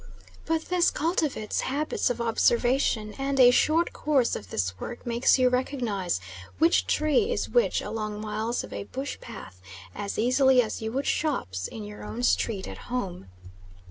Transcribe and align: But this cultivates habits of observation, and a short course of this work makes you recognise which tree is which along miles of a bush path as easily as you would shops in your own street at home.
But 0.47 0.63
this 0.69 0.89
cultivates 0.89 1.61
habits 1.61 2.09
of 2.09 2.19
observation, 2.19 3.13
and 3.19 3.39
a 3.39 3.51
short 3.51 3.93
course 3.93 4.35
of 4.35 4.49
this 4.49 4.79
work 4.79 5.05
makes 5.05 5.37
you 5.37 5.47
recognise 5.47 6.19
which 6.57 6.87
tree 6.87 7.31
is 7.31 7.47
which 7.49 7.83
along 7.83 8.19
miles 8.19 8.63
of 8.63 8.73
a 8.73 8.85
bush 8.85 9.19
path 9.21 9.61
as 9.93 10.17
easily 10.17 10.59
as 10.59 10.81
you 10.81 10.91
would 10.91 11.05
shops 11.05 11.67
in 11.67 11.83
your 11.83 12.03
own 12.03 12.23
street 12.23 12.67
at 12.67 12.79
home. 12.89 13.27